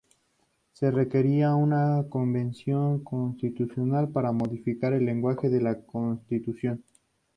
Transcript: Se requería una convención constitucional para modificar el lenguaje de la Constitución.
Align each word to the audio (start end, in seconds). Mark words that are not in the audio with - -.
Se 0.73 0.89
requería 0.89 1.53
una 1.53 2.07
convención 2.09 3.03
constitucional 3.03 4.09
para 4.09 4.31
modificar 4.31 4.93
el 4.93 5.05
lenguaje 5.05 5.47
de 5.51 5.61
la 5.61 5.79
Constitución. 5.83 6.83